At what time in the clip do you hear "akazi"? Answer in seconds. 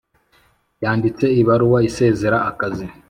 2.49-2.85